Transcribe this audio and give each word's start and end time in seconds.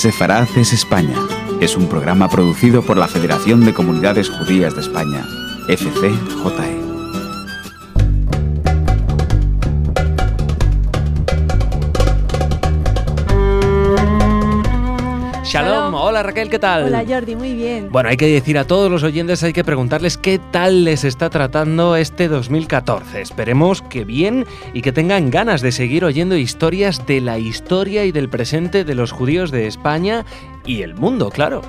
Sefarad 0.00 0.48
es 0.56 0.72
España. 0.72 1.14
Es 1.60 1.76
un 1.76 1.86
programa 1.86 2.30
producido 2.30 2.80
por 2.80 2.96
la 2.96 3.06
Federación 3.06 3.66
de 3.66 3.74
Comunidades 3.74 4.30
Judías 4.30 4.74
de 4.74 4.80
España, 4.80 5.26
FCJE. 5.68 6.79
Raquel, 16.30 16.48
¿qué 16.48 16.60
tal? 16.60 16.84
Hola 16.84 17.04
Jordi, 17.04 17.34
muy 17.34 17.54
bien. 17.54 17.88
Bueno, 17.90 18.08
hay 18.08 18.16
que 18.16 18.28
decir 18.28 18.56
a 18.56 18.64
todos 18.64 18.88
los 18.88 19.02
oyentes, 19.02 19.42
hay 19.42 19.52
que 19.52 19.64
preguntarles 19.64 20.16
qué 20.16 20.38
tal 20.52 20.84
les 20.84 21.02
está 21.02 21.28
tratando 21.28 21.96
este 21.96 22.28
2014. 22.28 23.20
Esperemos 23.20 23.82
que 23.82 24.04
bien 24.04 24.46
y 24.72 24.82
que 24.82 24.92
tengan 24.92 25.30
ganas 25.30 25.60
de 25.60 25.72
seguir 25.72 26.04
oyendo 26.04 26.36
historias 26.36 27.04
de 27.04 27.20
la 27.20 27.40
historia 27.40 28.04
y 28.04 28.12
del 28.12 28.28
presente 28.28 28.84
de 28.84 28.94
los 28.94 29.10
judíos 29.10 29.50
de 29.50 29.66
España 29.66 30.24
y 30.64 30.82
el 30.82 30.94
mundo, 30.94 31.30
claro. 31.30 31.62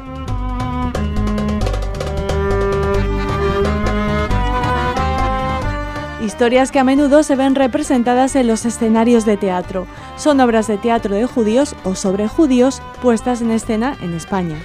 Historias 6.23 6.71
que 6.71 6.77
a 6.77 6.83
menudo 6.83 7.23
se 7.23 7.35
ven 7.35 7.55
representadas 7.55 8.35
en 8.35 8.45
los 8.45 8.65
escenarios 8.65 9.25
de 9.25 9.37
teatro. 9.37 9.87
Son 10.21 10.39
obras 10.39 10.67
de 10.67 10.77
teatro 10.77 11.15
de 11.15 11.25
judíos 11.25 11.75
o 11.83 11.95
sobre 11.95 12.27
judíos 12.27 12.79
puestas 13.01 13.41
en 13.41 13.49
escena 13.49 13.97
en 14.03 14.13
España. 14.13 14.55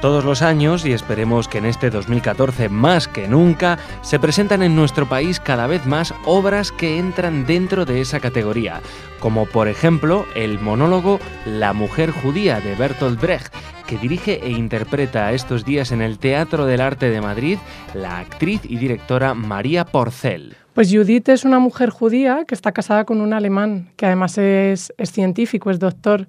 Todos 0.00 0.24
los 0.24 0.42
años, 0.42 0.84
y 0.84 0.90
esperemos 0.90 1.46
que 1.46 1.58
en 1.58 1.66
este 1.66 1.88
2014 1.88 2.68
más 2.68 3.06
que 3.06 3.28
nunca, 3.28 3.78
se 4.02 4.18
presentan 4.18 4.64
en 4.64 4.74
nuestro 4.74 5.08
país 5.08 5.38
cada 5.38 5.68
vez 5.68 5.86
más 5.86 6.12
obras 6.24 6.72
que 6.72 6.98
entran 6.98 7.46
dentro 7.46 7.84
de 7.84 8.00
esa 8.00 8.18
categoría, 8.18 8.80
como 9.20 9.46
por 9.46 9.68
ejemplo 9.68 10.26
el 10.34 10.58
monólogo 10.58 11.20
La 11.46 11.72
mujer 11.74 12.10
judía 12.10 12.58
de 12.58 12.74
Bertolt 12.74 13.20
Brecht, 13.20 13.54
que 13.86 13.98
dirige 13.98 14.40
e 14.44 14.50
interpreta 14.50 15.32
estos 15.32 15.64
días 15.64 15.92
en 15.92 16.02
el 16.02 16.18
Teatro 16.18 16.66
del 16.66 16.80
Arte 16.80 17.08
de 17.08 17.20
Madrid 17.20 17.58
la 17.94 18.18
actriz 18.18 18.62
y 18.64 18.78
directora 18.78 19.34
María 19.34 19.84
Porcel. 19.84 20.56
Pues 20.74 20.92
Judith 20.92 21.28
es 21.28 21.44
una 21.44 21.60
mujer 21.60 21.90
judía 21.90 22.44
que 22.46 22.54
está 22.54 22.72
casada 22.72 23.04
con 23.04 23.20
un 23.20 23.32
alemán, 23.32 23.90
que 23.96 24.06
además 24.06 24.36
es, 24.38 24.92
es, 24.98 25.12
científico, 25.12 25.70
es 25.70 25.78
doctor. 25.78 26.26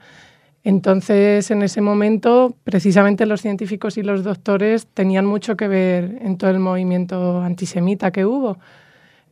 Entonces, 0.64 1.50
en 1.50 1.64
ese 1.64 1.82
momento, 1.82 2.56
precisamente 2.64 3.26
los 3.26 3.42
científicos 3.42 3.98
y 3.98 4.04
los 4.04 4.24
doctores 4.24 4.86
tenían 4.94 5.26
mucho 5.26 5.58
que 5.58 5.68
ver 5.68 6.20
en 6.22 6.38
todo 6.38 6.52
el 6.52 6.60
movimiento 6.60 7.42
antisemita 7.42 8.12
que 8.12 8.26
hubo. 8.26 8.60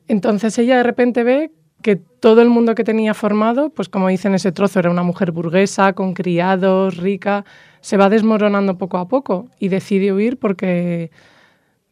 Entonces 0.08 0.58
ella 0.58 0.78
de 0.78 0.84
repente 0.84 1.24
ve 1.24 1.52
que 1.84 1.96
todo 1.96 2.42
el 2.42 2.50
mundo 2.50 2.74
que 2.74 2.84
tenía 2.84 3.14
formado, 3.14 3.70
pues 3.70 3.90
como 3.90 4.08
dice 4.08 4.30
en 4.30 4.36
ese 4.36 4.52
trozo, 4.52 4.80
era 4.80 4.90
una 4.90 5.04
mujer 5.04 5.32
burguesa, 5.32 5.94
con 5.94 6.14
criados, 6.14 6.98
rica, 6.98 7.46
se 7.82 7.98
va 7.98 8.10
desmoronando 8.10 8.78
poco 8.80 8.98
a 8.98 9.08
poco 9.08 9.50
y 9.60 9.68
decide 9.68 10.12
huir 10.12 10.40
porque 10.40 11.12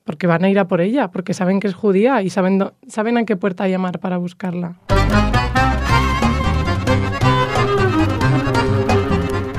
porque 0.04 0.28
van 0.28 0.44
a 0.44 0.50
ir 0.50 0.60
a 0.60 0.68
por 0.68 0.82
ella, 0.82 1.10
porque 1.10 1.34
saben 1.34 1.60
que 1.60 1.68
es 1.68 1.76
judía 1.76 2.22
y 2.22 2.30
saben, 2.30 2.64
saben 2.88 3.18
a 3.18 3.26
qué 3.26 3.36
puerta 3.36 3.68
llamar 3.68 4.00
para 4.00 4.18
buscarla. 4.18 4.76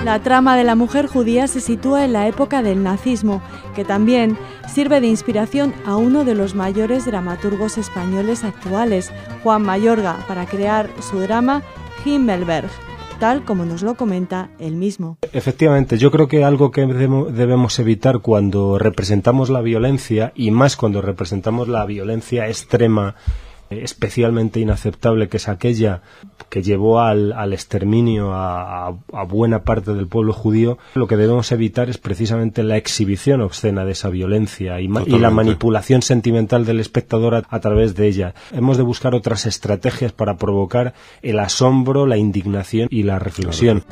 La 0.05 0.19
trama 0.19 0.57
de 0.57 0.65
la 0.65 0.75
mujer 0.75 1.07
judía 1.07 1.47
se 1.47 1.61
sitúa 1.61 2.05
en 2.05 2.13
la 2.13 2.27
época 2.27 2.63
del 2.63 2.83
nazismo, 2.83 3.41
que 3.75 3.85
también 3.85 4.37
sirve 4.69 5.01
de 5.01 5.07
inspiración 5.07 5.73
a 5.87 5.97
uno 5.97 6.25
de 6.25 6.35
los 6.35 6.55
mayores 6.55 7.07
dramaturgos 7.07 7.79
españoles 7.79 8.43
actuales, 8.43 9.13
Juan 9.43 9.63
Mayorga, 9.63 10.19
para 10.27 10.45
crear 10.45 10.91
su 11.01 11.21
drama 11.21 11.63
Himmelberg 12.05 12.69
tal 13.23 13.45
como 13.45 13.65
nos 13.65 13.83
lo 13.83 13.95
comenta 13.95 14.51
él 14.59 14.75
mismo. 14.75 15.17
Efectivamente, 15.33 15.97
yo 15.97 16.11
creo 16.11 16.27
que 16.27 16.43
algo 16.43 16.73
que 16.73 16.85
debemos 16.85 17.79
evitar 17.79 18.19
cuando 18.19 18.81
representamos 18.81 19.49
la 19.49 19.61
violencia, 19.61 20.33
y 20.35 20.51
más 20.51 20.75
cuando 20.77 21.01
representamos 21.03 21.69
la 21.69 21.87
violencia 21.87 22.49
extrema, 22.49 23.15
especialmente 23.83 24.61
inaceptable, 24.61 25.29
que 25.29 25.39
es 25.39 25.49
aquella 25.49 26.03
que 26.49 26.63
llevó 26.63 27.01
al, 27.01 27.53
exterminio 27.53 28.33
a, 28.35 28.95
buena 29.29 29.63
parte 29.63 29.95
del 29.95 30.07
pueblo 30.07 30.33
judío, 30.33 30.79
lo 30.95 31.07
que 31.07 31.17
debemos 31.17 31.51
evitar 31.53 31.89
es 31.89 31.99
precisamente 31.99 32.63
la 32.63 32.77
exhibición 32.77 33.41
obscena 33.41 33.85
de 33.85 33.93
esa 33.93 34.11
violencia 34.11 34.81
y, 34.81 34.89
la 34.89 35.31
manipulación 35.31 36.03
sentimental 36.03 36.65
del 36.65 36.81
espectador 36.81 37.47
a, 37.49 37.61
través 37.61 37.95
de 37.95 38.09
ella. 38.09 38.35
Hemos 38.53 38.77
de 38.77 38.83
buscar 38.83 39.15
otras 39.15 39.47
estrategias 39.47 40.13
para 40.13 40.37
provocar 40.37 40.95
el 41.23 41.39
asombro, 41.39 42.07
la 42.07 42.17
indignación 42.17 42.89
y 42.91 43.05
la 43.05 43.19
reflexión. 43.19 43.85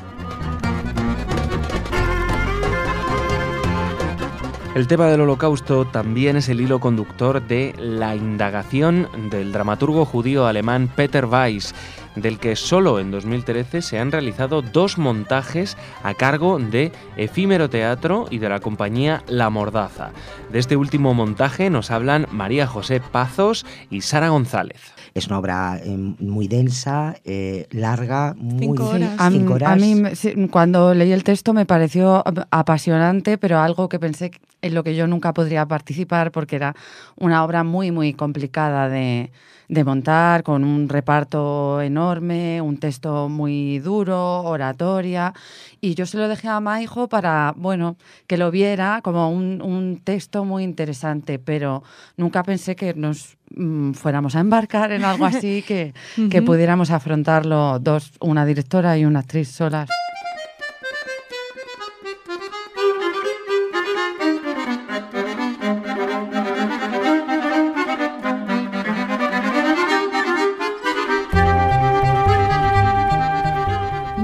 El 4.80 4.86
tema 4.86 5.08
del 5.08 5.20
holocausto 5.20 5.84
también 5.84 6.36
es 6.36 6.48
el 6.48 6.58
hilo 6.58 6.80
conductor 6.80 7.46
de 7.46 7.74
la 7.76 8.16
indagación 8.16 9.06
del 9.28 9.52
dramaturgo 9.52 10.06
judío 10.06 10.46
alemán 10.46 10.90
Peter 10.96 11.26
Weiss, 11.26 11.74
del 12.16 12.38
que 12.38 12.56
solo 12.56 12.98
en 12.98 13.10
2013 13.10 13.82
se 13.82 13.98
han 13.98 14.12
realizado 14.12 14.62
dos 14.62 14.98
montajes 14.98 15.76
a 16.02 16.14
cargo 16.14 16.58
de 16.58 16.92
Efímero 17.16 17.70
Teatro 17.70 18.26
y 18.30 18.38
de 18.38 18.48
la 18.48 18.60
compañía 18.60 19.22
La 19.28 19.50
Mordaza. 19.50 20.10
De 20.52 20.58
este 20.58 20.76
último 20.76 21.14
montaje 21.14 21.70
nos 21.70 21.90
hablan 21.90 22.26
María 22.30 22.66
José 22.66 23.00
Pazos 23.00 23.64
y 23.90 24.00
Sara 24.00 24.28
González. 24.28 24.80
Es 25.14 25.26
una 25.26 25.38
obra 25.38 25.80
eh, 25.82 25.88
muy 25.96 26.46
densa, 26.46 27.16
eh, 27.24 27.66
larga, 27.70 28.34
muy 28.36 28.60
cinco 28.60 28.88
horas. 28.90 29.16
Cinco 29.30 29.54
horas. 29.54 29.72
A, 29.72 29.76
mí, 29.76 30.48
cuando 30.48 30.94
leí 30.94 31.12
el 31.12 31.24
texto 31.24 31.52
me 31.52 31.66
pareció 31.66 32.22
apasionante, 32.50 33.36
pero 33.36 33.58
algo 33.58 33.88
que 33.88 33.98
pensé 33.98 34.30
en 34.62 34.74
lo 34.74 34.84
que 34.84 34.94
yo 34.94 35.06
nunca 35.06 35.32
podría 35.32 35.66
participar 35.66 36.30
porque 36.30 36.56
era 36.56 36.76
una 37.16 37.44
obra 37.44 37.64
muy, 37.64 37.90
muy 37.90 38.12
complicada 38.12 38.88
de, 38.88 39.30
de 39.70 39.84
montar, 39.84 40.42
con 40.42 40.64
un 40.64 40.88
reparto 40.88 41.80
enorme, 41.80 42.60
un 42.60 42.78
texto 42.78 43.28
muy 43.28 43.78
duro, 43.78 44.42
oratoria. 44.42 45.32
Y 45.80 45.94
yo 45.94 46.06
se 46.06 46.18
lo 46.18 46.26
dejé 46.26 46.48
a 46.48 46.58
Maijo 46.58 47.08
para, 47.08 47.54
bueno, 47.56 47.96
que 48.26 48.36
lo 48.36 48.50
viera 48.50 49.00
como 49.04 49.30
un, 49.30 49.62
un 49.62 50.00
texto 50.02 50.44
muy 50.44 50.64
interesante, 50.64 51.38
pero 51.38 51.84
nunca 52.16 52.42
pensé 52.42 52.74
que 52.74 52.94
nos 52.94 53.38
mm, 53.54 53.92
fuéramos 53.92 54.34
a 54.34 54.40
embarcar 54.40 54.90
en 54.90 55.04
algo 55.04 55.24
así, 55.24 55.62
que, 55.62 55.94
que 56.30 56.42
pudiéramos 56.42 56.90
afrontarlo 56.90 57.78
dos, 57.78 58.10
una 58.20 58.44
directora 58.44 58.98
y 58.98 59.04
una 59.04 59.20
actriz 59.20 59.50
solas. 59.50 59.88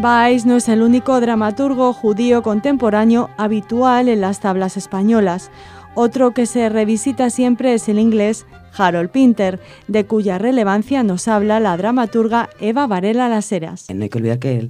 No 0.06 0.56
es 0.56 0.68
el 0.68 0.82
único 0.82 1.20
dramaturgo 1.20 1.92
judío 1.92 2.40
contemporáneo 2.40 3.28
habitual 3.36 4.08
en 4.08 4.20
las 4.20 4.38
tablas 4.38 4.76
españolas. 4.76 5.50
Otro 5.96 6.30
que 6.30 6.46
se 6.46 6.68
revisita 6.68 7.28
siempre 7.28 7.74
es 7.74 7.88
el 7.88 7.98
inglés 7.98 8.46
Harold 8.78 9.10
Pinter, 9.10 9.58
de 9.88 10.06
cuya 10.06 10.38
relevancia 10.38 11.02
nos 11.02 11.26
habla 11.26 11.58
la 11.58 11.76
dramaturga 11.76 12.50
Eva 12.60 12.86
Varela 12.86 13.28
Las 13.28 13.50
Heras. 13.50 13.86
No 13.92 14.04
hay 14.04 14.08
que 14.08 14.18
olvidar 14.18 14.38
que, 14.38 14.68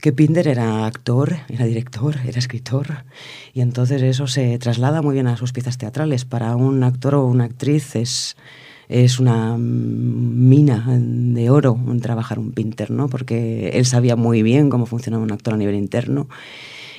que 0.00 0.12
Pinter 0.12 0.48
era 0.48 0.84
actor, 0.84 1.36
era 1.48 1.64
director, 1.64 2.16
era 2.26 2.40
escritor, 2.40 3.04
y 3.54 3.60
entonces 3.60 4.02
eso 4.02 4.26
se 4.26 4.58
traslada 4.58 5.00
muy 5.00 5.14
bien 5.14 5.28
a 5.28 5.36
sus 5.36 5.52
piezas 5.52 5.78
teatrales. 5.78 6.24
Para 6.24 6.56
un 6.56 6.82
actor 6.82 7.14
o 7.14 7.24
una 7.24 7.44
actriz 7.44 7.94
es 7.94 8.36
es 8.88 9.18
una 9.18 9.56
mina 9.58 10.86
de 10.98 11.50
oro 11.50 11.78
trabajar 12.00 12.38
un 12.38 12.52
Pinter, 12.52 12.90
¿no? 12.90 13.08
Porque 13.08 13.70
él 13.70 13.86
sabía 13.86 14.16
muy 14.16 14.42
bien 14.42 14.70
cómo 14.70 14.86
funcionaba 14.86 15.24
un 15.24 15.32
actor 15.32 15.54
a 15.54 15.56
nivel 15.56 15.74
interno 15.74 16.28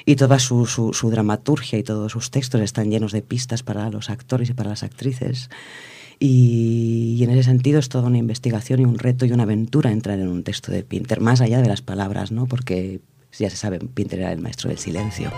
y 0.06 0.16
toda 0.16 0.40
su, 0.40 0.66
su, 0.66 1.10
dramaturgia 1.10 1.78
y 1.78 1.84
todos 1.84 2.12
sus 2.12 2.32
textos 2.32 2.62
están 2.62 2.90
llenos 2.90 3.12
de 3.12 3.22
pistas 3.22 3.62
para 3.64 3.90
los 3.90 4.10
actores 4.10 4.50
y 4.50 4.54
para 4.54 4.70
las 4.70 4.84
actrices. 4.84 5.50
Y, 6.20 7.16
y, 7.20 7.24
en 7.24 7.30
ese 7.30 7.44
sentido 7.44 7.78
es 7.78 7.90
toda 7.90 8.08
una 8.08 8.18
investigación 8.18 8.80
y 8.80 8.86
un 8.86 8.98
reto 8.98 9.26
y 9.26 9.32
una 9.32 9.44
aventura 9.44 9.92
entrar 9.92 10.20
en 10.20 10.30
un 10.30 10.44
texto 10.44 10.72
de 10.72 10.84
Pinter, 10.84 11.20
más 11.20 11.42
allá 11.42 11.62
de 11.62 11.68
las 11.68 11.82
palabras, 11.82 12.32
¿no? 12.32 12.48
Porque 12.48 13.02
ya 13.38 13.50
se 13.50 13.58
sabe, 13.58 13.80
Pinter 13.80 14.20
era 14.20 14.32
el 14.32 14.40
maestro 14.40 14.70
del 14.70 14.80
silencio. 14.80 15.30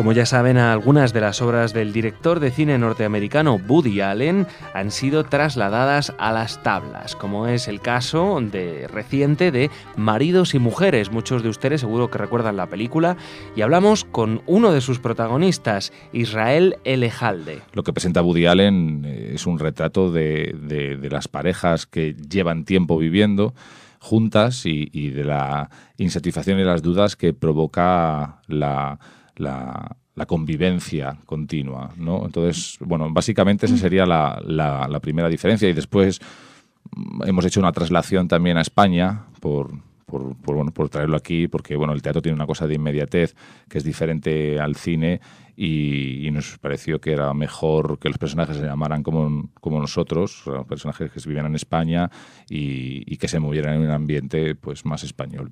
Como 0.00 0.12
ya 0.12 0.24
saben, 0.24 0.56
algunas 0.56 1.12
de 1.12 1.20
las 1.20 1.42
obras 1.42 1.74
del 1.74 1.92
director 1.92 2.40
de 2.40 2.50
cine 2.50 2.78
norteamericano 2.78 3.60
Woody 3.68 4.00
Allen 4.00 4.46
han 4.72 4.92
sido 4.92 5.24
trasladadas 5.24 6.14
a 6.18 6.32
las 6.32 6.62
tablas, 6.62 7.14
como 7.14 7.46
es 7.46 7.68
el 7.68 7.82
caso 7.82 8.40
de 8.40 8.88
reciente 8.88 9.52
de 9.52 9.68
Maridos 9.98 10.54
y 10.54 10.58
Mujeres. 10.58 11.12
Muchos 11.12 11.42
de 11.42 11.50
ustedes 11.50 11.82
seguro 11.82 12.10
que 12.10 12.16
recuerdan 12.16 12.56
la 12.56 12.68
película 12.68 13.18
y 13.54 13.60
hablamos 13.60 14.04
con 14.06 14.40
uno 14.46 14.72
de 14.72 14.80
sus 14.80 15.00
protagonistas, 15.00 15.92
Israel 16.14 16.78
Elejalde. 16.84 17.60
Lo 17.74 17.82
que 17.82 17.92
presenta 17.92 18.22
Woody 18.22 18.46
Allen 18.46 19.04
eh, 19.04 19.32
es 19.34 19.46
un 19.46 19.58
retrato 19.58 20.10
de, 20.10 20.56
de 20.98 21.10
las 21.10 21.28
parejas 21.28 21.84
que 21.84 22.14
llevan 22.14 22.64
tiempo 22.64 22.96
viviendo 22.96 23.52
juntas 24.00 24.64
y, 24.64 25.10
de 25.10 25.24
la 25.24 25.70
insatisfacción 25.98 26.58
y 26.58 26.64
las 26.64 26.82
dudas 26.82 27.16
que 27.16 27.34
provoca 27.34 28.40
la, 28.48 28.98
la, 29.36 29.96
convivencia 30.26 31.16
continua. 31.24 31.94
¿no? 31.96 32.26
Entonces, 32.26 32.76
bueno, 32.80 33.08
básicamente 33.10 33.64
esa 33.64 33.78
sería 33.78 34.04
la, 34.04 35.00
primera 35.00 35.28
diferencia. 35.28 35.68
Y 35.68 35.72
después 35.72 36.20
mm, 36.94 37.22
hemos 37.26 37.44
hecho 37.46 37.60
una 37.60 37.72
traslación 37.72 38.28
también 38.28 38.58
a 38.58 38.60
España 38.60 39.24
por, 39.40 39.72
por, 40.04 40.36
bueno, 40.42 40.72
por 40.72 40.90
traerlo 40.90 41.16
aquí, 41.16 41.48
porque 41.48 41.74
bueno, 41.76 41.94
el 41.94 42.02
teatro 42.02 42.20
tiene 42.20 42.36
una 42.36 42.46
cosa 42.46 42.66
de 42.66 42.74
inmediatez 42.74 43.34
que 43.68 43.78
es 43.78 43.84
diferente 43.84 44.60
al 44.60 44.76
cine 44.76 45.20
y, 45.56 46.28
nos 46.32 46.58
pareció 46.58 47.00
que 47.00 47.12
era 47.12 47.34
mejor 47.34 47.98
que 47.98 48.08
los 48.08 48.18
personajes 48.18 48.56
se 48.56 48.64
llamaran 48.64 49.02
como, 49.02 49.50
como 49.60 49.78
nosotros, 49.80 50.44
personajes 50.68 51.10
que 51.10 51.20
vivieran 51.20 51.46
en 51.46 51.56
España 51.56 52.10
y, 52.48 53.02
y 53.12 53.16
que 53.16 53.28
se 53.28 53.40
movieran 53.40 53.74
en 53.74 53.82
un 53.82 53.90
ambiente 53.90 54.54
pues 54.54 54.84
más 54.84 55.04
español. 55.04 55.50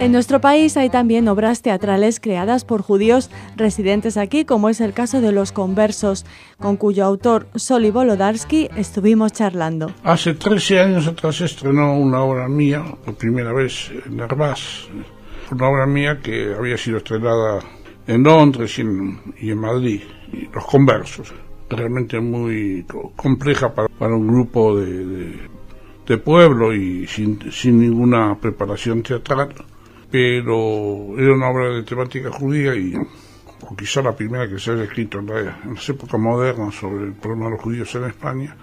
En 0.00 0.12
nuestro 0.12 0.40
país 0.40 0.76
hay 0.76 0.90
también 0.90 1.26
obras 1.26 1.60
teatrales 1.60 2.20
creadas 2.20 2.64
por 2.64 2.82
judíos 2.82 3.30
residentes 3.56 4.16
aquí, 4.16 4.44
como 4.44 4.68
es 4.68 4.80
el 4.80 4.92
caso 4.92 5.20
de 5.20 5.32
Los 5.32 5.50
Conversos, 5.50 6.24
con 6.56 6.76
cuyo 6.76 7.04
autor 7.04 7.48
Soli 7.56 7.90
Volodarsky 7.90 8.68
estuvimos 8.76 9.32
charlando. 9.32 9.90
Hace 10.04 10.34
13 10.34 10.78
años 10.78 11.08
atrás 11.08 11.40
estrenó 11.40 11.98
una 11.98 12.22
obra 12.22 12.48
mía, 12.48 12.84
por 13.04 13.16
primera 13.16 13.52
vez 13.52 13.90
en 14.06 14.20
Herbás, 14.20 14.88
una 15.50 15.68
obra 15.68 15.86
mía 15.86 16.20
que 16.22 16.54
había 16.56 16.78
sido 16.78 16.98
estrenada 16.98 17.58
en 18.06 18.22
Londres 18.22 18.78
y 18.78 18.82
en, 18.82 19.58
Madrid, 19.58 20.02
Los 20.54 20.64
Conversos, 20.64 21.34
realmente 21.68 22.20
muy 22.20 22.86
compleja 23.16 23.74
para, 23.74 24.14
un 24.14 24.28
grupo 24.28 24.76
de, 24.76 25.48
pueblo 26.24 26.72
y 26.72 27.04
sin, 27.08 27.50
sin 27.50 27.80
ninguna 27.80 28.38
preparación 28.40 29.02
teatral 29.02 29.48
pero 30.10 31.18
era 31.18 31.34
una 31.34 31.50
obra 31.50 31.68
de 31.74 31.82
temática 31.82 32.30
judía 32.30 32.74
y 32.74 32.94
o 33.60 33.76
quizá 33.76 34.02
la 34.02 34.14
primera 34.14 34.48
que 34.48 34.58
se 34.58 34.70
haya 34.70 34.84
escrito 34.84 35.18
en, 35.18 35.26
las 35.74 35.88
épocas 35.88 36.20
modernas 36.20 36.74
sobre 36.74 37.06
el 37.06 37.12
problema 37.12 37.46
de 37.46 37.50
los 37.52 37.60
judíos 37.60 37.94
en 37.96 38.04
España. 38.04 38.56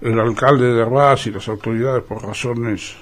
El 0.00 0.18
alcalde 0.18 0.74
de 0.74 0.84
Ras 0.84 1.26
y 1.26 1.30
las 1.30 1.48
autoridades, 1.48 2.02
por 2.02 2.22
razones 2.22 2.96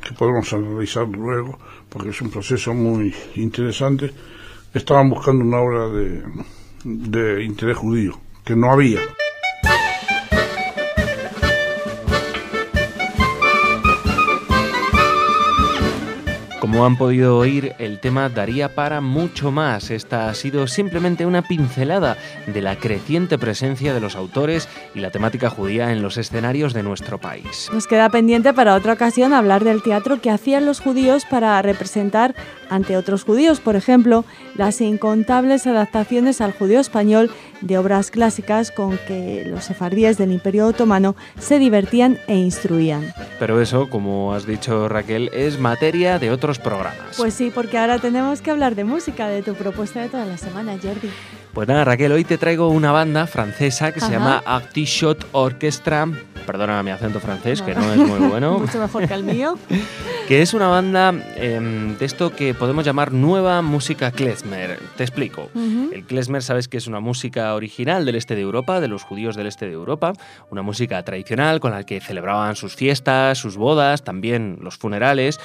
que 0.00 0.14
podemos 0.14 0.52
analizar 0.52 1.08
luego, 1.08 1.58
porque 1.88 2.10
es 2.10 2.20
un 2.20 2.30
proceso 2.30 2.72
muy 2.72 3.12
interesante, 3.34 4.12
estaban 4.72 5.10
buscando 5.10 5.44
una 5.44 5.58
obra 5.58 5.88
de 6.84 7.44
interés 7.44 7.76
judío, 7.76 8.20
que 8.44 8.54
no 8.54 8.70
había. 8.70 9.00
Como 16.76 16.84
han 16.84 16.98
podido 16.98 17.38
oír, 17.38 17.72
el 17.78 18.00
tema 18.00 18.28
daría 18.28 18.74
para 18.74 19.00
mucho 19.00 19.50
más. 19.50 19.90
Esta 19.90 20.28
ha 20.28 20.34
sido 20.34 20.66
simplemente 20.66 21.24
una 21.24 21.40
pincelada 21.40 22.18
de 22.46 22.60
la 22.60 22.76
creciente 22.76 23.38
presencia 23.38 23.94
de 23.94 24.00
los 24.00 24.14
autores 24.14 24.68
y 24.94 25.00
la 25.00 25.10
temática 25.10 25.48
judía 25.48 25.90
en 25.90 26.02
los 26.02 26.18
escenarios 26.18 26.74
de 26.74 26.82
nuestro 26.82 27.16
país. 27.16 27.70
Nos 27.72 27.86
queda 27.86 28.10
pendiente 28.10 28.52
para 28.52 28.74
otra 28.74 28.92
ocasión 28.92 29.32
hablar 29.32 29.64
del 29.64 29.82
teatro 29.82 30.20
que 30.20 30.28
hacían 30.28 30.66
los 30.66 30.80
judíos 30.80 31.24
para 31.24 31.62
representar 31.62 32.34
ante 32.68 32.98
otros 32.98 33.24
judíos, 33.24 33.60
por 33.60 33.74
ejemplo, 33.76 34.26
las 34.54 34.80
incontables 34.82 35.66
adaptaciones 35.66 36.42
al 36.42 36.52
judío 36.52 36.80
español 36.80 37.30
de 37.62 37.78
obras 37.78 38.10
clásicas 38.10 38.70
con 38.70 38.98
que 39.08 39.44
los 39.46 39.64
sefardíes 39.64 40.18
del 40.18 40.32
Imperio 40.32 40.66
Otomano 40.66 41.16
se 41.38 41.58
divertían 41.58 42.18
e 42.26 42.36
instruían. 42.36 43.14
Pero 43.38 43.62
eso, 43.62 43.88
como 43.88 44.34
has 44.34 44.46
dicho 44.46 44.88
Raquel, 44.88 45.30
es 45.32 45.58
materia 45.58 46.18
de 46.18 46.30
otros 46.30 46.58
programas. 46.66 47.16
Pues 47.16 47.32
sí, 47.32 47.52
porque 47.54 47.78
ahora 47.78 48.00
tenemos 48.00 48.40
que 48.40 48.50
hablar 48.50 48.74
de 48.74 48.82
música, 48.82 49.28
de 49.28 49.42
tu 49.42 49.54
propuesta 49.54 50.00
de 50.00 50.08
toda 50.08 50.24
la 50.24 50.36
semana, 50.36 50.72
Jordi. 50.72 51.10
Pues 51.52 51.68
nada, 51.68 51.84
Raquel, 51.84 52.10
hoy 52.10 52.24
te 52.24 52.38
traigo 52.38 52.68
una 52.68 52.90
banda 52.90 53.28
francesa 53.28 53.92
que 53.92 54.00
se 54.00 54.10
llama 54.10 54.42
Artichot 54.44 55.28
Orchestra. 55.30 56.08
Perdona 56.44 56.82
mi 56.82 56.90
acento 56.90 57.20
francés, 57.20 57.62
que 57.62 57.74
no 57.74 57.92
es 57.92 57.98
muy 57.98 58.28
bueno. 58.28 58.58
Mucho 58.58 58.78
mejor 58.78 59.06
que 59.06 59.14
el 59.14 59.24
mío. 59.24 59.58
que 60.28 60.42
es 60.42 60.54
una 60.54 60.68
banda 60.68 61.14
em, 61.36 61.96
de 61.96 62.04
esto 62.04 62.34
que 62.34 62.52
podemos 62.52 62.84
llamar 62.84 63.12
nueva 63.12 63.62
música 63.62 64.10
klezmer. 64.10 64.78
Te 64.96 65.04
explico. 65.04 65.50
El 65.54 66.04
klezmer, 66.04 66.42
sabes 66.42 66.66
que 66.66 66.76
es 66.76 66.86
una 66.86 67.00
música 67.00 67.54
original 67.54 68.04
del 68.04 68.16
este 68.16 68.34
de 68.34 68.40
Europa, 68.40 68.80
de 68.80 68.88
los 68.88 69.04
judíos 69.04 69.36
del 69.36 69.46
este 69.46 69.66
de 69.66 69.72
Europa. 69.72 70.12
Una 70.50 70.62
música 70.62 71.02
tradicional 71.02 71.60
con 71.60 71.70
la 71.70 71.84
que 71.84 72.00
celebraban 72.00 72.56
sus 72.56 72.74
fiestas, 72.74 73.38
sus 73.38 73.56
bodas, 73.56 74.02
también 74.02 74.58
los 74.60 74.76
funerales. 74.76 75.38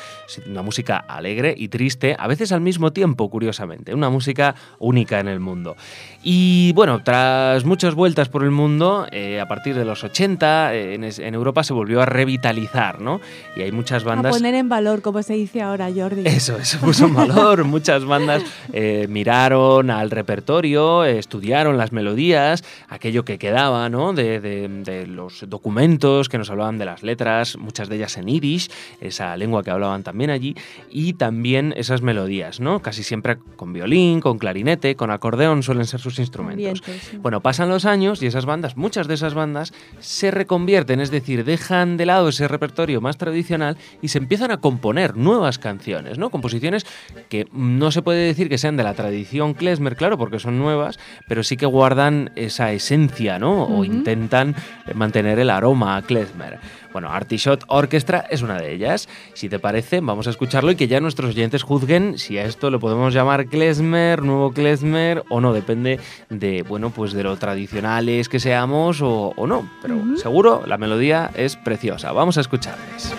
Una 0.48 0.64
música 0.64 0.98
alegre 0.98 1.54
y 1.56 1.68
triste, 1.68 2.16
a 2.18 2.28
veces 2.28 2.52
al 2.52 2.62
mismo 2.62 2.92
tiempo, 2.92 3.30
curiosamente. 3.30 3.94
Una 3.94 4.10
música 4.10 4.56
única 4.80 5.20
en 5.20 5.28
el 5.28 5.40
mundo. 5.40 5.76
Y 6.24 6.74
bueno, 6.74 7.04
tras 7.04 7.66
muchas 7.66 7.94
vueltas 7.94 8.30
por 8.30 8.44
el 8.44 8.52
mundo, 8.52 9.08
eh, 9.12 9.40
a 9.40 9.48
partir 9.48 9.76
de 9.76 9.86
los 9.86 10.04
80, 10.04 10.74
en, 10.96 11.34
Europa 11.34 11.64
se 11.64 11.74
volvió 11.74 12.02
a 12.02 12.06
revitalizar, 12.06 13.00
¿no? 13.02 13.22
Y 13.56 13.62
hay 13.62 13.72
muchas 13.72 14.04
bandas... 14.04 14.34
A 14.34 14.38
poner 14.38 14.56
en 14.56 14.70
valor, 14.70 15.02
como 15.02 15.24
se 15.24 15.34
dice 15.34 15.62
ahora, 15.62 15.90
Jordi. 15.94 16.24
Eso, 16.26 16.64
se 16.64 16.78
puso 16.78 17.06
en 17.06 17.14
valor. 17.14 17.64
muchas 17.72 18.06
bandas 18.06 18.44
eh, 18.74 19.08
miraron 19.10 19.90
al 19.90 20.12
repertorio, 20.12 21.04
estudiaron 21.04 21.78
las 21.78 21.92
melodías, 21.92 22.64
aquello 22.90 23.26
que 23.26 23.38
quedaba, 23.38 23.90
¿no? 23.90 24.14
De, 24.14 24.40
de, 24.40 25.08
los 25.08 25.46
documentos 25.48 26.30
que 26.30 26.38
nos 26.38 26.50
hablaban 26.50 26.78
de 26.78 26.86
las 26.86 27.04
letras, 27.04 27.58
muchas 27.58 27.90
de 27.90 27.96
ellas 27.96 28.18
en 28.18 28.28
yiddish, 28.28 28.70
esa 29.00 29.36
lengua 29.38 29.64
que 29.64 29.72
hablaban 29.72 30.04
también 30.04 30.30
allí, 30.30 30.56
y 30.90 31.14
también 31.14 31.74
esas 31.78 32.02
melodías, 32.02 32.60
¿no? 32.60 32.82
Casi 32.82 33.04
siempre 33.04 33.38
con 33.56 33.74
violín, 33.74 34.22
con 34.22 34.38
clarinete, 34.38 34.96
con 34.96 35.12
acordeón, 35.12 35.64
suelen 35.64 35.86
ser 35.86 36.00
sus 36.00 36.20
instrumentos. 36.20 36.84
Bueno, 37.20 37.42
pasan 37.42 37.70
los 37.70 37.86
años 37.86 38.22
y 38.22 38.28
esas 38.28 38.46
bandas, 38.46 38.78
muchas 38.78 39.08
de 39.08 39.16
esas 39.16 39.34
bandas, 39.34 39.74
se 40.00 40.32
reconvierten, 40.32 40.71
es 40.78 41.12
decir, 41.12 41.44
dejan 41.44 41.98
de 41.98 42.06
lado 42.06 42.30
ese 42.30 42.48
repertorio 42.48 43.02
más 43.02 43.18
tradicional 43.18 43.78
y 44.02 44.08
se 44.08 44.18
empiezan 44.18 44.52
a 44.52 44.58
componer 44.58 45.18
nuevas 45.18 45.60
canciones, 45.60 46.18
¿no? 46.18 46.30
Composiciones 46.30 46.86
que 47.30 47.48
no 47.52 47.92
se 47.92 48.02
puede 48.02 48.26
decir 48.26 48.48
que 48.48 48.58
sean 48.58 48.78
de 48.78 48.84
la 48.84 48.94
tradición 48.94 49.54
klezmer, 49.54 49.96
claro, 49.96 50.18
porque 50.18 50.40
son 50.40 50.58
nuevas, 50.58 50.98
pero 51.28 51.44
sí 51.44 51.58
que 51.58 51.66
guardan 51.66 52.32
esa 52.36 52.72
esencia, 52.72 53.38
¿no? 53.38 53.64
O 53.64 53.84
intentan 53.84 54.56
mantener 54.96 55.40
el 55.40 55.50
aroma 55.50 55.98
a 55.98 56.02
klezmer. 56.02 56.60
Bueno, 56.94 57.10
Artishot 57.10 57.64
Orchestra 57.68 58.26
es 58.30 58.42
una 58.42 58.60
de 58.60 58.74
ellas. 58.74 59.08
Si 59.34 59.50
te 59.50 59.60
parece, 59.60 60.02
vamos 60.02 60.28
a 60.28 60.30
escucharlo 60.30 60.72
y 60.72 60.76
que 60.76 60.88
ya 60.88 61.00
nuestros 61.00 61.32
oyentes 61.32 61.64
juzguen 61.64 62.18
si 62.18 62.38
a 62.38 62.46
esto 62.46 62.70
lo 62.70 62.80
podemos 62.80 63.14
llamar 63.14 63.48
klezmer, 63.48 64.24
nuevo 64.24 64.52
klezmer 64.52 65.24
o 65.30 65.42
no, 65.42 65.54
depende 65.54 66.00
de, 66.30 66.64
bueno, 66.64 66.90
pues 66.90 67.14
de 67.14 67.24
lo 67.24 67.38
tradicionales 67.38 68.30
que 68.30 68.40
seamos 68.40 69.00
o, 69.02 69.34
no, 69.48 69.70
pero 69.82 69.96
seguro 70.18 70.64
la 70.66 70.78
melodía 70.78 71.32
es 71.36 71.56
preciosa. 71.56 72.12
Vamos 72.12 72.38
a 72.38 72.42
escucharles. 72.42 73.14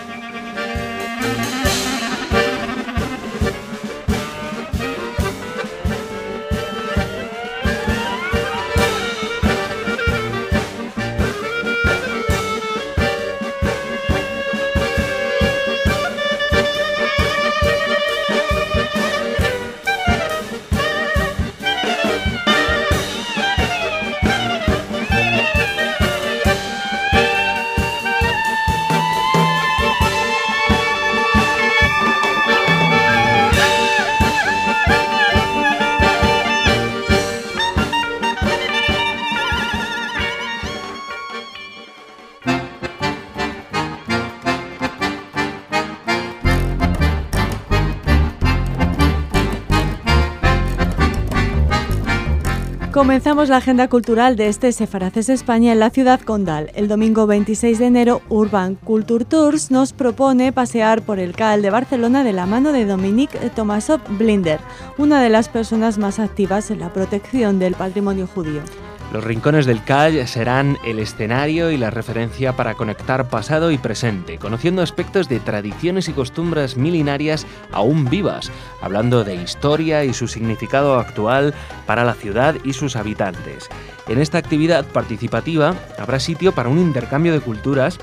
Comenzamos 53.03 53.49
la 53.49 53.57
agenda 53.57 53.89
cultural 53.89 54.37
de 54.37 54.47
este 54.47 54.71
Sefaraces 54.71 55.29
España 55.29 55.73
en 55.73 55.81
la 55.81 55.91
ciudad 55.91 56.21
condal. 56.21 56.71
El 56.77 56.87
domingo 56.87 57.27
26 57.27 57.81
de 57.81 57.87
enero, 57.87 58.23
Urban 58.29 58.77
Culture 58.77 59.25
Tours 59.25 59.73
nos 59.73 59.93
propone 59.93 60.53
pasear 60.53 61.03
por 61.03 61.19
el 61.19 61.35
CAL 61.35 61.63
de 61.63 61.71
Barcelona 61.71 62.23
de 62.23 62.33
la 62.33 62.47
mano 62.47 62.71
de 62.71 62.87
Dominique 62.87 63.37
Tomasov 63.57 64.03
Blinder, 64.09 64.61
una 64.99 65.21
de 65.21 65.31
las 65.31 65.49
personas 65.49 65.99
más 65.99 66.21
activas 66.21 66.71
en 66.71 66.79
la 66.79 66.93
protección 66.93 67.59
del 67.59 67.75
patrimonio 67.75 68.29
judío. 68.29 68.63
Los 69.13 69.25
rincones 69.25 69.67
del 69.67 69.85
CAL 69.85 70.27
serán 70.27 70.79
el 70.87 70.99
escenario 70.99 71.71
y 71.71 71.77
la 71.77 71.91
referencia 71.91 72.57
para 72.57 72.73
conectar 72.73 73.29
pasado 73.29 73.71
y 73.71 73.77
presente, 73.77 74.39
conociendo 74.39 74.81
aspectos 74.81 75.29
de 75.29 75.39
tradiciones 75.39 76.09
y 76.09 76.15
costumbres 76.15 76.79
milenarias 76.79 77.47
aún 77.73 78.07
vivas, 78.07 78.51
hablando 78.81 79.23
de 79.23 79.35
historia 79.35 80.03
y 80.05 80.15
su 80.15 80.29
significado 80.29 80.99
actual 80.99 81.53
para 81.87 82.05
la 82.05 82.15
ciudad 82.15 82.57
y 82.65 82.73
sus 82.73 82.97
habitantes. 82.97 83.69
En 84.09 84.19
esta 84.19 84.39
actividad 84.39 84.87
participativa 84.87 85.75
habrá 85.99 86.19
sitio 86.19 86.53
para 86.53 86.71
un 86.71 86.79
intercambio 86.79 87.35
de 87.35 87.41
culturas 87.41 87.99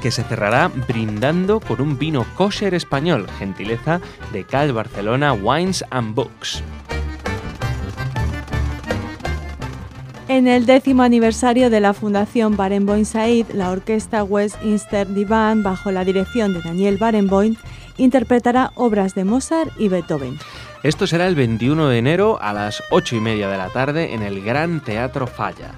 que 0.00 0.10
se 0.10 0.24
cerrará 0.24 0.68
brindando 0.88 1.60
con 1.60 1.82
un 1.82 1.98
vino 1.98 2.24
kosher 2.36 2.72
español, 2.72 3.26
gentileza 3.38 4.00
de 4.32 4.44
Cal 4.44 4.72
Barcelona 4.72 5.34
Wines 5.34 5.84
and 5.90 6.14
Books. 6.14 6.62
En 10.28 10.46
el 10.46 10.66
décimo 10.66 11.02
aniversario 11.02 11.68
de 11.68 11.80
la 11.80 11.94
Fundación 11.94 12.56
Barenboim 12.56 13.04
Said, 13.04 13.46
la 13.52 13.70
orquesta 13.70 14.22
Westminster 14.22 15.12
Divan, 15.12 15.62
bajo 15.62 15.90
la 15.90 16.04
dirección 16.04 16.54
de 16.54 16.62
Daniel 16.62 16.96
Barenboim, 16.96 17.56
interpretará 17.96 18.70
obras 18.76 19.14
de 19.14 19.24
Mozart 19.24 19.72
y 19.78 19.88
Beethoven. 19.88 20.38
Esto 20.82 21.06
será 21.06 21.26
el 21.26 21.34
21 21.34 21.88
de 21.88 21.98
enero 21.98 22.38
a 22.40 22.52
las 22.52 22.82
8 22.90 23.16
y 23.16 23.20
media 23.20 23.48
de 23.48 23.58
la 23.58 23.68
tarde 23.68 24.14
en 24.14 24.22
el 24.22 24.42
Gran 24.42 24.80
Teatro 24.80 25.26
Falla. 25.26 25.72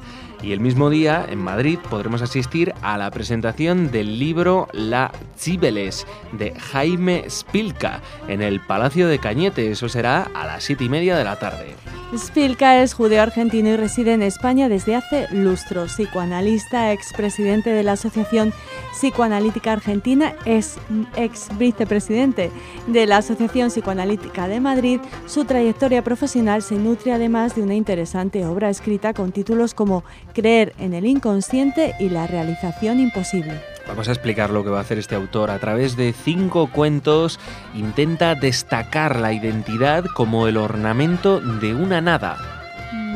Y 0.44 0.52
el 0.52 0.60
mismo 0.60 0.90
día, 0.90 1.24
en 1.26 1.38
Madrid, 1.38 1.78
podremos 1.88 2.20
asistir 2.20 2.74
a 2.82 2.98
la 2.98 3.10
presentación 3.10 3.90
del 3.90 4.18
libro 4.18 4.68
La 4.74 5.10
Cibeles 5.38 6.06
de 6.32 6.52
Jaime 6.52 7.24
Spilka 7.30 8.02
en 8.28 8.42
el 8.42 8.60
Palacio 8.60 9.08
de 9.08 9.18
Cañete. 9.18 9.70
Eso 9.70 9.88
será 9.88 10.28
a 10.34 10.46
las 10.46 10.64
7 10.64 10.84
y 10.84 10.88
media 10.90 11.16
de 11.16 11.24
la 11.24 11.38
tarde. 11.38 11.74
Spilka 12.16 12.80
es 12.82 12.94
judeo 12.94 13.22
argentino 13.22 13.70
y 13.70 13.76
reside 13.76 14.12
en 14.12 14.22
España 14.22 14.68
desde 14.68 14.94
hace 14.94 15.26
lustros. 15.32 15.92
Psicoanalista, 15.94 16.92
expresidente 16.92 17.70
de 17.70 17.82
la 17.82 17.92
Asociación 17.92 18.52
Psicoanalítica 18.92 19.72
Argentina, 19.72 20.34
es 20.44 20.76
ex 21.16 21.48
vicepresidente 21.58 22.50
de 22.86 23.06
la 23.06 23.16
Asociación 23.16 23.70
Psicoanalítica 23.70 24.46
de 24.46 24.60
Madrid. 24.60 25.00
Su 25.26 25.44
trayectoria 25.44 26.04
profesional 26.04 26.62
se 26.62 26.76
nutre 26.76 27.12
además 27.12 27.56
de 27.56 27.62
una 27.62 27.74
interesante 27.74 28.46
obra 28.46 28.70
escrita 28.70 29.12
con 29.12 29.32
títulos 29.32 29.74
como 29.74 30.04
Creer 30.34 30.74
en 30.78 30.94
el 30.94 31.06
inconsciente 31.06 31.94
y 31.98 32.08
la 32.10 32.26
realización 32.26 33.00
imposible. 33.00 33.60
Vamos 33.86 34.08
a 34.08 34.12
explicar 34.12 34.50
lo 34.50 34.64
que 34.64 34.70
va 34.70 34.78
a 34.78 34.82
hacer 34.82 34.98
este 34.98 35.14
autor. 35.14 35.50
A 35.50 35.58
través 35.58 35.96
de 35.96 36.12
cinco 36.12 36.70
cuentos 36.70 37.38
intenta 37.74 38.34
destacar 38.34 39.20
la 39.20 39.32
identidad 39.32 40.04
como 40.14 40.48
el 40.48 40.56
ornamento 40.56 41.40
de 41.40 41.74
una 41.74 42.00
nada. 42.00 42.63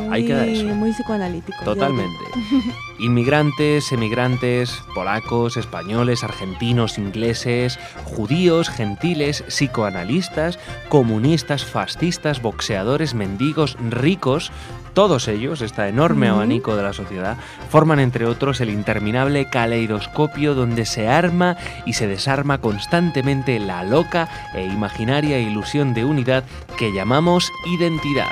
Muy, 0.08 0.18
Ahí 0.18 0.26
queda 0.26 0.46
eso. 0.46 0.64
muy 0.74 0.92
psicoanalítico. 0.92 1.64
Totalmente. 1.64 2.24
Inmigrantes, 2.98 3.92
emigrantes, 3.92 4.82
polacos, 4.94 5.56
españoles, 5.56 6.24
argentinos, 6.24 6.98
ingleses, 6.98 7.78
judíos, 8.04 8.68
gentiles, 8.68 9.44
psicoanalistas, 9.48 10.58
comunistas, 10.88 11.64
fascistas, 11.64 12.42
boxeadores, 12.42 13.14
mendigos, 13.14 13.76
ricos, 13.90 14.50
todos 14.94 15.28
ellos, 15.28 15.60
este 15.60 15.86
enorme 15.86 16.26
abanico 16.28 16.74
de 16.74 16.82
la 16.82 16.92
sociedad, 16.92 17.36
forman 17.70 18.00
entre 18.00 18.26
otros 18.26 18.60
el 18.60 18.70
interminable 18.70 19.48
caleidoscopio 19.48 20.56
donde 20.56 20.84
se 20.86 21.06
arma 21.06 21.56
y 21.86 21.92
se 21.92 22.08
desarma 22.08 22.58
constantemente 22.58 23.60
la 23.60 23.84
loca 23.84 24.28
e 24.54 24.64
imaginaria 24.64 25.38
ilusión 25.38 25.94
de 25.94 26.04
unidad 26.04 26.42
que 26.76 26.92
llamamos 26.92 27.52
identidad. 27.78 28.26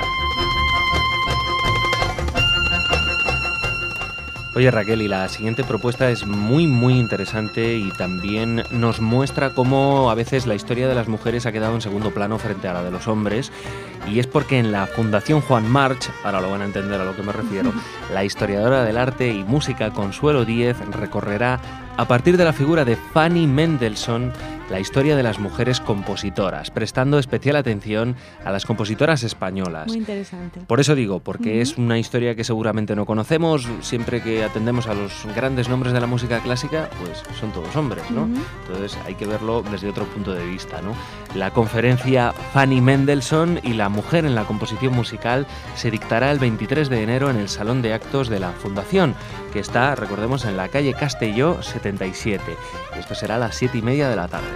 Oye 4.57 4.71
Raquel, 4.71 5.03
y 5.03 5.09
la 5.09 5.29
siguiente 5.29 5.65
propuesta 5.65 6.09
es 6.09 6.27
muy 6.27 6.67
muy 6.67 6.99
interesante 6.99 7.77
y 7.77 7.91
también 7.91 8.63
nos 8.71 9.03
muestra 9.03 9.51
cómo 9.51 10.11
a 10.11 10.15
veces 10.15 10.47
la 10.47 10.55
historia 10.55 10.89
de 10.89 10.95
las 10.95 11.09
mujeres 11.09 11.45
ha 11.45 11.53
quedado 11.53 11.75
en 11.75 11.83
segundo 11.83 12.11
plano 12.11 12.39
frente 12.39 12.67
a 12.67 12.73
la 12.73 12.83
de 12.83 12.91
los 12.91 13.07
hombres 13.07 13.53
y 14.11 14.19
es 14.19 14.27
porque 14.27 14.59
en 14.59 14.73
la 14.73 14.87
Fundación 14.87 15.43
Juan 15.43 15.71
March, 15.71 16.11
ahora 16.25 16.41
lo 16.41 16.51
van 16.51 16.63
a 16.63 16.65
entender 16.65 16.99
a 16.99 17.05
lo 17.05 17.15
que 17.15 17.23
me 17.23 17.33
refiero, 17.33 17.71
la 18.15 18.25
historiadora 18.25 18.83
del 18.83 18.97
arte 18.97 19.29
y 19.29 19.45
música 19.45 19.91
Consuelo 19.91 20.47
Díez 20.47 20.79
recorrerá 20.91 21.61
a 21.99 22.09
partir 22.09 22.39
de 22.39 22.45
la 22.47 22.55
figura 22.55 22.87
de 22.87 22.97
Fanny 22.97 23.47
Mendelssohn 23.47 24.33
la 24.71 24.81
historia 24.81 25.17
de 25.17 25.23
las 25.23 25.39
mujeres 25.39 25.81
compositoras, 25.81 26.71
prestando 26.71 27.19
especial 27.19 27.57
atención 27.57 28.17
a 28.45 28.51
las 28.51 28.65
compositoras 28.65 29.23
españolas. 29.23 29.89
Muy 29.89 29.99
interesante. 29.99 30.61
Por 30.67 30.81
eso 30.81 30.95
digo, 30.95 31.21
porque 31.21 31.61
es 31.61 31.77
una 31.79 31.99
historia 31.99 32.35
que 32.35 32.45
seguramente 32.45 32.97
no 32.97 33.07
conocemos, 33.07 33.69
siempre 33.81 34.23
que 34.23 34.45
atendemos 34.45 34.87
a 34.87 34.95
los 34.95 35.27
grandes 35.35 35.69
nombres 35.69 35.93
de 35.93 36.01
la 36.01 36.07
música 36.07 36.41
clásica, 36.41 36.89
pues 37.01 37.23
son 37.39 37.53
todos 37.53 37.75
hombres, 37.77 38.11
¿no? 38.11 38.29
Entonces 38.67 38.99
hay 39.07 39.15
que 39.15 39.27
verlo 39.27 39.63
desde 39.71 39.89
otro 39.89 40.05
punto 40.07 40.35
de 40.35 40.45
vista, 40.45 40.81
¿no? 40.83 40.95
La 41.35 41.51
conferencia 41.51 42.33
Fanny 42.53 42.81
Mendelssohn 42.81 43.61
y 43.63 43.75
la 43.75 43.89
mujer 43.89 44.25
en 44.25 44.35
la 44.35 44.45
composición 44.45 44.95
musical 44.95 45.47
se 45.75 45.91
dictará 45.91 46.31
el 46.31 46.39
23 46.39 46.89
de 46.89 47.03
enero 47.03 47.31
en 47.31 47.37
el 47.37 47.49
Salón 47.49 47.83
de 47.83 47.93
Actos 47.93 48.29
de 48.29 48.41
la 48.41 48.53
Fundación, 48.53 49.15
que 49.53 49.61
está, 49.61 49.95
recordemos, 49.95 50.45
en 50.45 50.57
la 50.57 50.69
calle 50.69 50.95
Castelló 50.95 51.63
77. 51.63 52.43
Esto 52.99 53.15
será 53.15 53.37
a 53.37 53.39
las 53.39 53.57
7 53.57 53.79
y 53.79 53.83
media 53.83 54.09
de 54.09 54.17
la 54.17 54.29
tarde. 54.29 54.56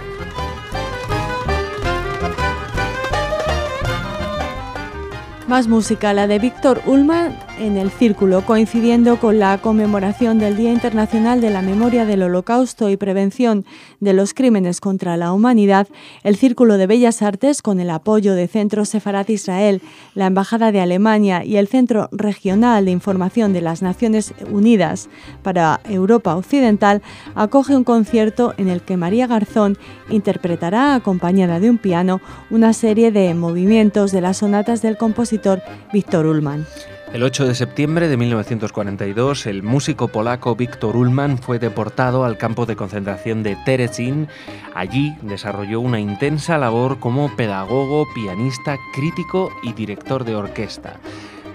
Más 5.47 5.67
música, 5.67 6.13
la 6.13 6.27
de 6.27 6.39
Víctor 6.39 6.81
Ullmann 6.85 7.37
en 7.61 7.77
el 7.77 7.91
Círculo, 7.91 8.43
coincidiendo 8.45 9.19
con 9.19 9.37
la 9.37 9.59
conmemoración 9.59 10.39
del 10.39 10.57
Día 10.57 10.71
Internacional 10.71 11.41
de 11.41 11.51
la 11.51 11.61
Memoria 11.61 12.05
del 12.05 12.23
Holocausto 12.23 12.89
y 12.89 12.97
Prevención 12.97 13.65
de 13.99 14.13
los 14.13 14.33
Crímenes 14.33 14.81
contra 14.81 15.15
la 15.15 15.31
Humanidad, 15.31 15.87
el 16.23 16.35
Círculo 16.35 16.77
de 16.77 16.87
Bellas 16.87 17.21
Artes, 17.21 17.61
con 17.61 17.79
el 17.79 17.91
apoyo 17.91 18.33
de 18.33 18.47
Centro 18.47 18.83
Sefarat 18.83 19.29
Israel, 19.29 19.81
la 20.15 20.25
Embajada 20.25 20.71
de 20.71 20.81
Alemania 20.81 21.45
y 21.45 21.57
el 21.57 21.67
Centro 21.67 22.09
Regional 22.11 22.85
de 22.85 22.91
Información 22.91 23.53
de 23.53 23.61
las 23.61 23.83
Naciones 23.83 24.33
Unidas 24.51 25.07
para 25.43 25.81
Europa 25.85 26.35
Occidental, 26.35 27.03
acoge 27.35 27.75
un 27.75 27.83
concierto 27.83 28.55
en 28.57 28.69
el 28.69 28.81
que 28.81 28.97
María 28.97 29.27
Garzón 29.27 29.77
interpretará, 30.09 30.95
acompañada 30.95 31.59
de 31.59 31.69
un 31.69 31.77
piano, 31.77 32.21
una 32.49 32.73
serie 32.73 33.11
de 33.11 33.33
movimientos 33.35 34.11
de 34.11 34.21
las 34.21 34.37
sonatas 34.37 34.81
del 34.81 34.97
compositor 34.97 35.61
Víctor 35.93 36.25
Ullmann. 36.25 36.65
El 37.13 37.23
8 37.23 37.45
de 37.45 37.55
septiembre 37.55 38.07
de 38.07 38.15
1942, 38.15 39.45
el 39.45 39.63
músico 39.63 40.07
polaco 40.07 40.55
Viktor 40.55 40.95
Ullmann 40.95 41.37
fue 41.37 41.59
deportado 41.59 42.23
al 42.23 42.37
campo 42.37 42.65
de 42.65 42.77
concentración 42.77 43.43
de 43.43 43.57
Terezin. 43.65 44.29
Allí 44.73 45.13
desarrolló 45.21 45.81
una 45.81 45.99
intensa 45.99 46.57
labor 46.57 46.99
como 46.99 47.35
pedagogo, 47.35 48.07
pianista, 48.15 48.77
crítico 48.93 49.51
y 49.61 49.73
director 49.73 50.23
de 50.23 50.35
orquesta. 50.35 51.01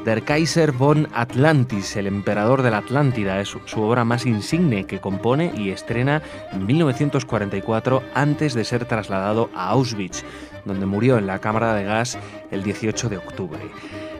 Der 0.04 0.24
Kaiser 0.24 0.72
von 0.72 1.08
Atlantis, 1.14 1.96
el 1.96 2.06
emperador 2.06 2.60
de 2.60 2.70
la 2.70 2.78
Atlántida, 2.78 3.40
es 3.40 3.56
su 3.64 3.80
obra 3.80 4.04
más 4.04 4.26
insigne 4.26 4.84
que 4.84 5.00
compone 5.00 5.52
y 5.56 5.70
estrena 5.70 6.22
en 6.52 6.66
1944 6.66 8.02
antes 8.14 8.52
de 8.52 8.64
ser 8.64 8.84
trasladado 8.84 9.48
a 9.54 9.70
Auschwitz, 9.70 10.22
donde 10.66 10.84
murió 10.84 11.16
en 11.16 11.26
la 11.26 11.38
cámara 11.38 11.74
de 11.74 11.84
gas 11.84 12.18
el 12.50 12.62
18 12.62 13.08
de 13.08 13.16
octubre. 13.16 13.60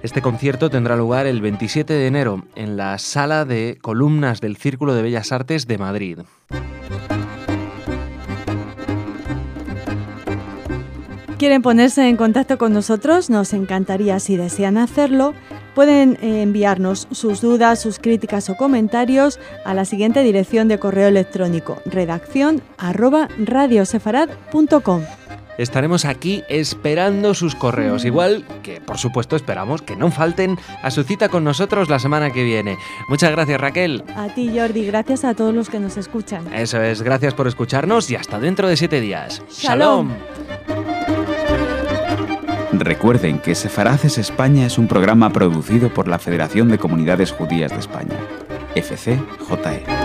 Este 0.02 0.22
concierto 0.22 0.70
tendrá 0.70 0.96
lugar 0.96 1.26
el 1.26 1.40
27 1.40 1.92
de 1.92 2.06
enero 2.06 2.44
en 2.54 2.76
la 2.76 2.98
Sala 2.98 3.44
de 3.44 3.78
Columnas 3.80 4.40
del 4.40 4.56
Círculo 4.56 4.94
de 4.94 5.02
Bellas 5.02 5.32
Artes 5.32 5.66
de 5.66 5.78
Madrid. 5.78 6.18
¿Quieren 11.38 11.60
ponerse 11.60 12.08
en 12.08 12.16
contacto 12.16 12.56
con 12.56 12.72
nosotros? 12.72 13.28
Nos 13.28 13.52
encantaría 13.52 14.18
si 14.20 14.36
desean 14.36 14.78
hacerlo. 14.78 15.34
Pueden 15.74 16.16
eh, 16.22 16.40
enviarnos 16.40 17.08
sus 17.10 17.42
dudas, 17.42 17.78
sus 17.78 17.98
críticas 17.98 18.48
o 18.48 18.56
comentarios 18.56 19.38
a 19.66 19.74
la 19.74 19.84
siguiente 19.84 20.22
dirección 20.22 20.68
de 20.68 20.78
correo 20.78 21.08
electrónico 21.08 21.82
redacción 21.84 22.62
arroba 22.78 23.28
radiosefarad.com. 23.38 25.02
Estaremos 25.58 26.04
aquí 26.04 26.42
esperando 26.48 27.34
sus 27.34 27.54
correos, 27.54 28.04
igual 28.04 28.44
que 28.62 28.80
por 28.80 28.98
supuesto 28.98 29.36
esperamos 29.36 29.82
que 29.82 29.96
no 29.96 30.10
falten 30.10 30.58
a 30.82 30.90
su 30.90 31.02
cita 31.02 31.28
con 31.28 31.44
nosotros 31.44 31.88
la 31.88 31.98
semana 31.98 32.30
que 32.30 32.44
viene. 32.44 32.78
Muchas 33.08 33.30
gracias 33.30 33.60
Raquel. 33.60 34.04
A 34.16 34.28
ti 34.28 34.52
Jordi, 34.54 34.86
gracias 34.86 35.24
a 35.24 35.34
todos 35.34 35.54
los 35.54 35.70
que 35.70 35.80
nos 35.80 35.96
escuchan. 35.96 36.52
Eso 36.52 36.80
es, 36.82 37.02
gracias 37.02 37.34
por 37.34 37.46
escucharnos 37.46 38.10
y 38.10 38.16
hasta 38.16 38.38
dentro 38.38 38.68
de 38.68 38.76
siete 38.76 39.00
días. 39.00 39.42
Shalom. 39.50 40.10
Recuerden 42.72 43.38
que 43.38 43.54
Sefaraces 43.54 44.18
España 44.18 44.66
es 44.66 44.76
un 44.76 44.86
programa 44.86 45.32
producido 45.32 45.92
por 45.92 46.08
la 46.08 46.18
Federación 46.18 46.68
de 46.68 46.78
Comunidades 46.78 47.32
Judías 47.32 47.70
de 47.72 47.78
España, 47.78 48.16
FCJE. 48.74 49.95